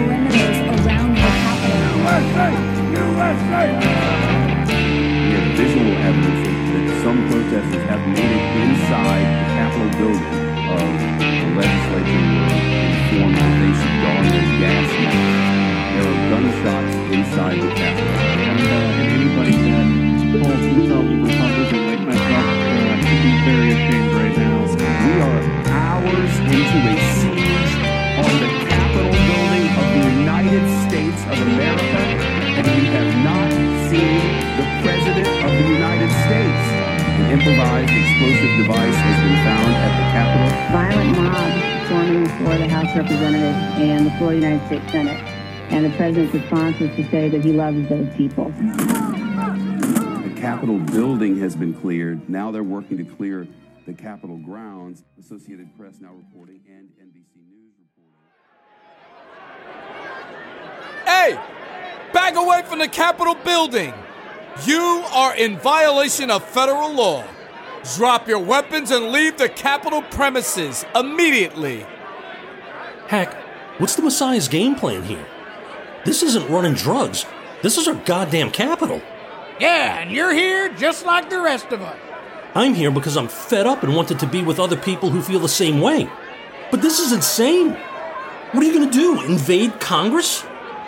[0.00, 1.76] perimeters around the Capitol.
[4.52, 10.42] We have visual evidence that, that some protesters have made it inside the Capitol building
[10.72, 10.88] of
[11.20, 12.56] the legislature were
[12.88, 15.52] informed that they should guard their gas masks.
[15.92, 16.61] There are gunshots
[44.62, 45.20] United States Senate.
[45.70, 48.50] And the president's response was to say that he loves those people.
[48.50, 52.28] The Capitol building has been cleared.
[52.28, 53.46] Now they're working to clear
[53.86, 55.02] the Capitol grounds.
[55.18, 58.18] Associated Press now reporting and NBC News reporting.
[61.06, 61.38] Hey!
[62.12, 63.94] Back away from the Capitol building!
[64.66, 67.24] You are in violation of federal law.
[67.96, 71.86] Drop your weapons and leave the Capitol premises immediately.
[73.08, 73.34] Hack,
[73.78, 75.26] what's the Messiah's game plan here?
[76.04, 77.26] This isn't running drugs.
[77.62, 79.00] This is our goddamn capital.
[79.60, 81.96] Yeah, and you're here just like the rest of us.
[82.54, 85.38] I'm here because I'm fed up and wanted to be with other people who feel
[85.38, 86.10] the same way.
[86.70, 87.70] But this is insane.
[88.52, 89.22] What are you going to do?
[89.22, 90.42] Invade Congress?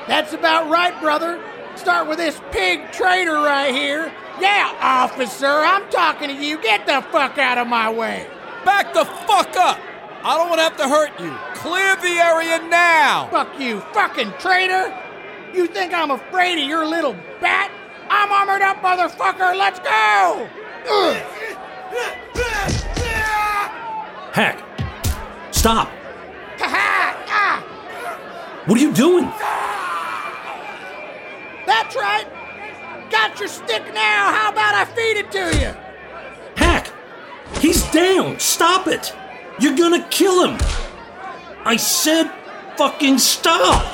[0.06, 1.42] That's about right, brother.
[1.76, 4.12] Start with this pig traitor right here.
[4.40, 6.60] Yeah, officer, I'm talking to you.
[6.60, 8.26] Get the fuck out of my way.
[8.64, 9.78] Back the fuck up!
[10.26, 11.36] I don't want to have to hurt you.
[11.54, 13.28] Clear the area now!
[13.30, 14.96] Fuck you, fucking traitor!
[15.52, 17.70] You think I'm afraid of your little bat?
[18.08, 19.54] I'm armored up, motherfucker.
[19.56, 20.48] Let's go!
[20.90, 21.16] Ugh.
[24.32, 24.58] Hack,
[25.52, 25.90] stop.
[28.66, 29.26] What are you doing?
[31.66, 32.26] That's right.
[33.10, 34.32] Got your stick now.
[34.32, 35.74] How about I feed it to you?
[36.56, 36.90] Hack,
[37.60, 38.38] he's down.
[38.40, 39.14] Stop it.
[39.60, 40.58] You're gonna kill him.
[41.64, 42.30] I said
[42.76, 43.90] fucking stop.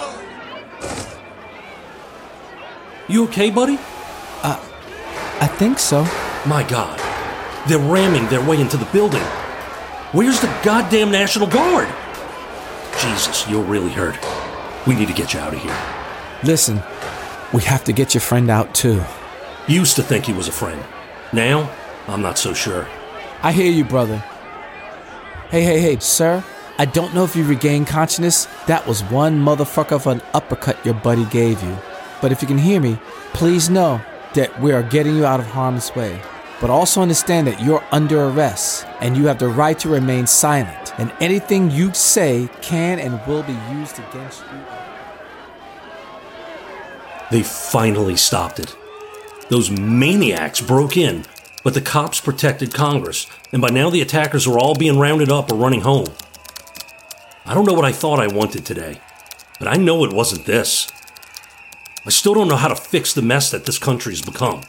[3.08, 3.78] You okay, buddy?
[4.42, 4.58] Uh,
[5.40, 6.02] I think so.
[6.46, 6.98] My god.
[7.68, 9.22] They're ramming their way into the building.
[10.12, 11.88] Where's the goddamn National Guard?
[13.00, 14.18] Jesus, you're really hurt.
[14.86, 15.76] We need to get you out of here.
[16.42, 16.82] Listen,
[17.52, 19.02] we have to get your friend out too.
[19.68, 20.82] Used to think he was a friend.
[21.32, 21.70] Now,
[22.08, 22.88] I'm not so sure.
[23.42, 24.24] I hear you, brother.
[25.50, 26.44] Hey, hey, hey, sir.
[26.78, 28.46] I don't know if you regained consciousness.
[28.68, 31.76] That was one motherfucker of an uppercut your buddy gave you.
[32.22, 33.00] But if you can hear me,
[33.32, 34.00] please know
[34.34, 36.22] that we are getting you out of harm's way.
[36.60, 40.94] But also understand that you're under arrest and you have the right to remain silent.
[40.98, 44.60] And anything you say can and will be used against you.
[47.32, 48.76] They finally stopped it.
[49.48, 51.24] Those maniacs broke in,
[51.62, 55.50] but the cops protected Congress, and by now the attackers are all being rounded up
[55.50, 56.08] or running home.
[57.44, 59.00] I don't know what I thought I wanted today,
[59.58, 60.90] but I know it wasn't this.
[62.06, 64.62] I still don't know how to fix the mess that this country's become.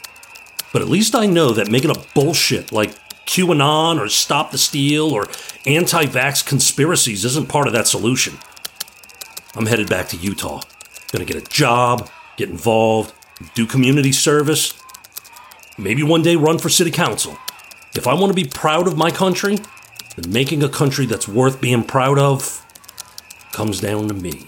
[0.73, 5.11] But at least I know that making up bullshit like QAnon or Stop the Steal
[5.11, 5.27] or
[5.65, 8.37] anti vax conspiracies isn't part of that solution.
[9.55, 10.61] I'm headed back to Utah.
[11.11, 13.13] Gonna get a job, get involved,
[13.53, 14.73] do community service,
[15.81, 17.37] maybe one day run for city council.
[17.95, 19.57] If I want to be proud of my country,
[20.15, 22.63] then making a country that's worth being proud of
[23.51, 24.47] comes down to me.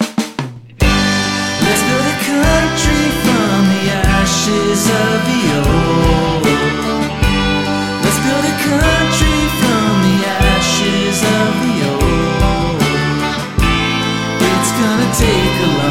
[0.00, 6.44] Let's build a country from the ashes of the old.
[8.02, 12.80] Let's build a country from the ashes of the old.
[14.40, 15.83] It's gonna take a long,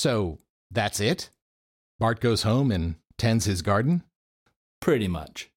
[0.00, 0.38] So
[0.70, 1.28] that's it?
[1.98, 4.02] Bart goes home and tends his garden?
[4.80, 5.50] Pretty much.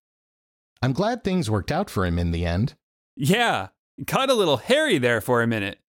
[0.81, 2.73] I'm glad things worked out for him in the end.
[3.15, 3.69] Yeah,
[4.03, 5.79] got a little hairy there for a minute.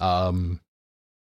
[0.00, 0.58] Um,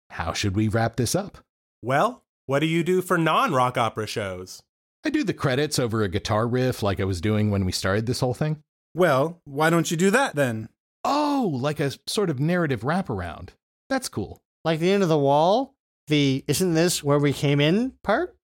[0.10, 1.40] how should we wrap this up?
[1.82, 4.64] Well, what do you do for non rock opera shows?
[5.04, 8.06] I do the credits over a guitar riff like I was doing when we started
[8.06, 8.62] this whole thing.
[8.96, 10.70] Well, why don't you do that then?
[11.04, 13.50] Oh, like a sort of narrative wraparound.
[13.90, 14.40] That's cool.
[14.64, 15.74] Like the end of the wall?
[16.08, 18.38] The isn't this where we came in part?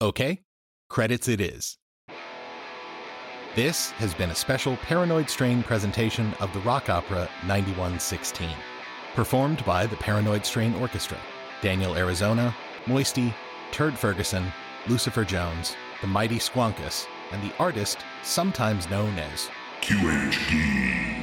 [0.00, 0.40] Okay,
[0.88, 1.76] credits it is.
[3.54, 8.48] This has been a special Paranoid Strain presentation of the rock opera 9116,
[9.14, 11.18] performed by the Paranoid Strain Orchestra,
[11.60, 12.54] Daniel Arizona,
[12.86, 13.34] Moisty,
[13.72, 14.50] Turd Ferguson,
[14.86, 19.50] Lucifer Jones, the Mighty Squonkus, and the artist sometimes known as
[19.82, 21.15] QHD.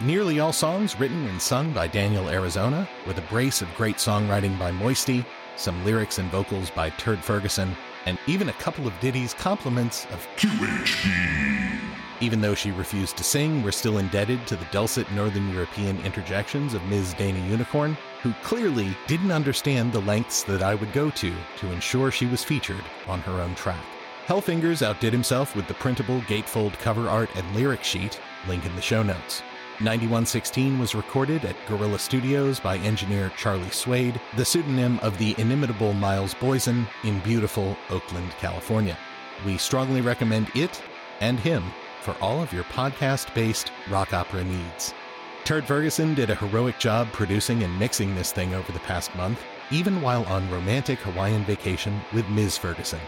[0.00, 4.58] Nearly all songs written and sung by Daniel Arizona, with a brace of great songwriting
[4.58, 9.34] by Moisty, some lyrics and vocals by Turd Ferguson, and even a couple of ditties
[9.34, 11.78] compliments of QHD.
[12.20, 16.74] Even though she refused to sing, we're still indebted to the dulcet Northern European interjections
[16.74, 17.14] of Ms.
[17.14, 22.10] Dana Unicorn, who clearly didn't understand the lengths that I would go to to ensure
[22.10, 23.84] she was featured on her own track.
[24.26, 28.82] Hellfingers outdid himself with the printable gatefold cover art and lyric sheet, link in the
[28.82, 29.42] show notes.
[29.80, 35.92] 9116 was recorded at Gorilla Studios by engineer Charlie Swade, the pseudonym of the inimitable
[35.92, 38.96] Miles Boysen, in beautiful Oakland, California.
[39.44, 40.80] We strongly recommend it
[41.20, 41.64] and him
[42.02, 44.94] for all of your podcast based rock opera needs.
[45.42, 49.42] Turd Ferguson did a heroic job producing and mixing this thing over the past month,
[49.72, 52.56] even while on romantic Hawaiian vacation with Ms.
[52.56, 53.00] Ferguson.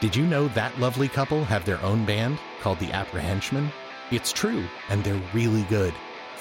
[0.00, 3.70] Did you know that lovely couple have their own band called the Apprehension?
[4.10, 5.92] It's true, and they're really good.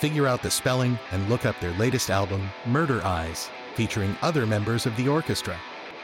[0.03, 4.85] Figure out the spelling and look up their latest album, Murder Eyes, featuring other members
[4.85, 5.57] of the orchestra.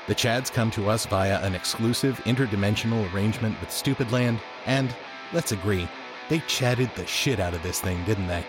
[0.08, 4.96] The Chads come to us via an exclusive interdimensional arrangement with Stupidland, and
[5.34, 5.86] let's agree,
[6.30, 8.46] they chatted the shit out of this thing, didn't they?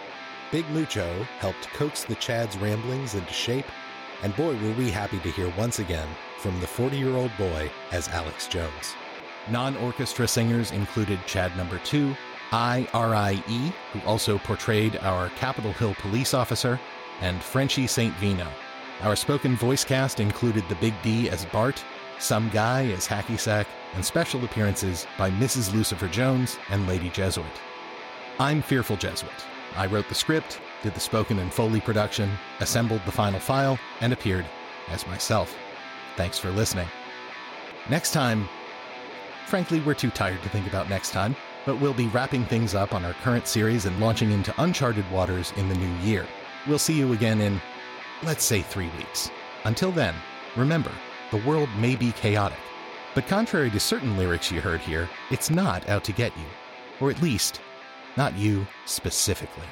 [0.52, 3.66] Big Mucho helped coax the Chads' ramblings into shape,
[4.22, 6.08] and boy, were we happy to hear once again
[6.38, 8.94] from the 40 year old boy as Alex Jones.
[9.50, 12.14] Non orchestra singers included Chad number two,
[12.52, 16.80] I.R.I.E., who also portrayed our Capitol Hill police officer,
[17.20, 18.14] and Frenchie St.
[18.16, 18.48] Vino.
[19.02, 21.82] Our spoken voice cast included the Big D as Bart,
[22.18, 25.72] some guy as Hacky Sack, and special appearances by Mrs.
[25.72, 27.46] Lucifer Jones and Lady Jesuit.
[28.38, 29.30] I'm Fearful Jesuit.
[29.76, 34.12] I wrote the script, did the spoken and Foley production, assembled the final file, and
[34.12, 34.46] appeared
[34.88, 35.56] as myself.
[36.16, 36.88] Thanks for listening.
[37.88, 38.48] Next time,
[39.46, 42.94] frankly, we're too tired to think about next time, but we'll be wrapping things up
[42.94, 46.26] on our current series and launching into uncharted waters in the new year.
[46.66, 47.60] We'll see you again in,
[48.22, 49.30] let's say, three weeks.
[49.64, 50.14] Until then,
[50.56, 50.92] remember,
[51.30, 52.58] the world may be chaotic,
[53.14, 56.46] but contrary to certain lyrics you heard here, it's not out to get you.
[57.00, 57.60] Or at least,
[58.16, 59.66] not you specifically.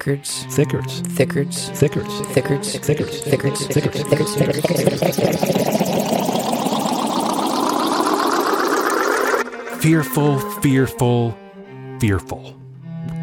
[0.00, 0.46] Thickards.
[0.48, 1.00] Thickards.
[1.00, 1.68] Thickards.
[1.68, 1.68] Thickards.
[2.30, 2.78] Thickards.
[2.80, 3.20] Thickards.
[3.20, 4.02] Thickards.
[4.06, 4.34] Thickards.
[4.34, 5.40] Thickards.
[9.82, 11.36] Fearful, fearful,
[12.00, 12.54] fearful.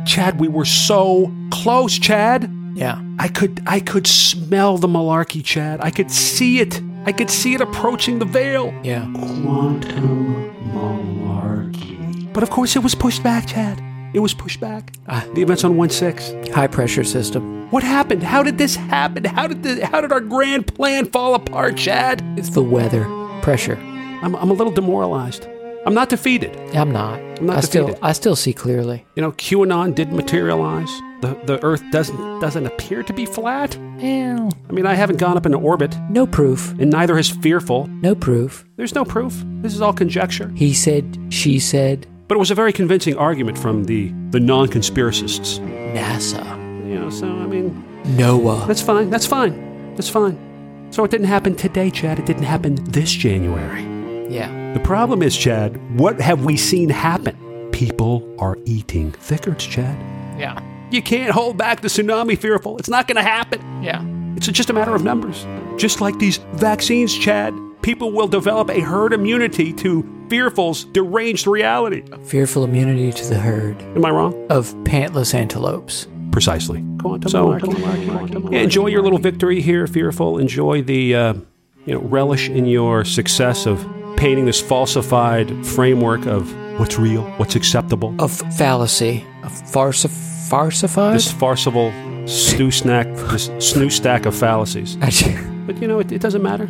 [0.05, 2.53] Chad, we were so close, Chad.
[2.75, 3.01] Yeah.
[3.17, 5.79] I could I could smell the malarkey, Chad.
[5.81, 6.79] I could see it.
[7.07, 8.71] I could see it approaching the veil.
[8.83, 9.11] Yeah.
[9.15, 12.31] Quantum malarkey.
[12.33, 13.81] But of course it was pushed back, Chad.
[14.13, 14.93] It was pushed back.
[15.07, 16.33] Ah, the events on 1 6.
[16.53, 17.69] High pressure system.
[17.71, 18.23] What happened?
[18.23, 19.25] How did this happen?
[19.25, 22.23] How did the, how did our grand plan fall apart, Chad?
[22.37, 23.03] It's the weather.
[23.41, 23.77] Pressure.
[24.21, 25.47] I'm, I'm a little demoralized.
[25.85, 26.55] I'm not defeated.
[26.75, 27.19] I'm not.
[27.19, 28.03] I'm not I still defeated.
[28.05, 29.05] I still see clearly.
[29.15, 30.89] You know, QAnon did materialize.
[31.21, 33.75] The the Earth doesn't doesn't appear to be flat.
[34.01, 36.71] Well, I mean, I haven't gone up into orbit, no proof.
[36.79, 37.87] and neither has Fearful.
[37.87, 38.65] No proof.
[38.75, 39.43] There's no proof.
[39.61, 40.49] This is all conjecture.
[40.55, 45.59] He said, she said, But it was a very convincing argument from the the non-conspiracists.
[45.93, 46.45] NASA.
[46.87, 47.83] You know, so I mean,
[48.17, 48.65] Noah.
[48.67, 49.09] that's fine.
[49.09, 49.95] That's fine.
[49.95, 50.37] That's fine.
[50.91, 52.19] So it didn't happen today, Chad.
[52.19, 53.83] It didn't happen this January.
[54.29, 54.73] Yeah.
[54.73, 57.69] The problem is, Chad, what have we seen happen?
[57.71, 59.97] People are eating Thickards, Chad.
[60.39, 60.59] Yeah.
[60.91, 62.77] You can't hold back the tsunami, fearful.
[62.77, 63.61] It's not going to happen.
[63.83, 64.03] Yeah.
[64.35, 65.45] It's just a matter of numbers.
[65.77, 72.03] Just like these vaccines, Chad, people will develop a herd immunity to fearful's deranged reality.
[72.25, 74.33] Fearful immunity to the herd Am I wrong?
[74.49, 76.07] of pantless antelopes.
[76.31, 76.83] Precisely.
[77.27, 77.57] So,
[78.51, 80.37] yeah, enjoy your little victory here, fearful.
[80.37, 81.33] Enjoy the, uh,
[81.85, 83.85] you know, relish in your success of
[84.17, 88.13] painting this falsified framework of what's real, what's acceptable.
[88.19, 89.25] Of fallacy.
[89.43, 91.13] Of farce farcified?
[91.13, 91.91] This farcival
[92.29, 94.95] stew snack, this snoo stack of fallacies.
[95.65, 96.69] But you know, it, it doesn't matter.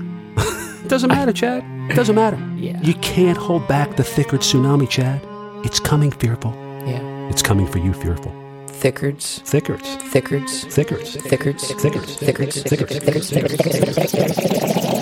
[0.88, 1.66] It doesn't matter, Chad.
[1.92, 2.40] It doesn't matter.
[2.56, 2.80] Yeah.
[2.82, 5.20] You can't hold back the Thickard tsunami, Chad.
[5.66, 6.54] It's coming, fearful.
[6.86, 7.02] Yeah.
[7.30, 8.32] It's coming for you, fearful.
[8.68, 9.40] Thickards.
[9.40, 9.96] Thickards.
[10.14, 10.64] Thickards.
[10.64, 11.18] Thickards.
[11.18, 11.76] Thickards.
[11.76, 12.64] Thickards.
[12.64, 12.64] Thickards.
[12.64, 13.34] Thickards.
[14.16, 14.97] I fuck.